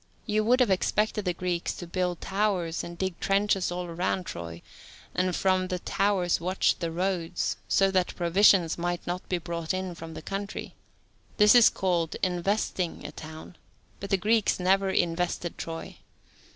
You 0.25 0.43
would 0.45 0.61
have 0.61 0.71
expected 0.71 1.25
the 1.25 1.33
Greeks 1.35 1.73
to 1.73 1.85
build 1.85 2.21
towers 2.21 2.83
and 2.83 2.97
dig 2.97 3.19
trenches 3.19 3.71
all 3.71 3.87
round 3.87 4.25
Troy, 4.25 4.63
and 5.13 5.35
from 5.35 5.67
the 5.67 5.77
towers 5.77 6.41
watch 6.41 6.79
the 6.79 6.89
roads, 6.91 7.57
so 7.67 7.91
that 7.91 8.15
provisions 8.15 8.79
might 8.79 9.05
not 9.05 9.29
be 9.29 9.37
brought 9.37 9.75
in 9.75 9.93
from 9.93 10.15
the 10.15 10.23
country. 10.23 10.73
This 11.37 11.53
is 11.53 11.69
called 11.69 12.15
"investing" 12.23 13.05
a 13.05 13.11
town, 13.11 13.57
but 13.99 14.09
the 14.09 14.17
Greeks 14.17 14.59
never 14.59 14.89
invested 14.89 15.55
Troy. 15.55 15.97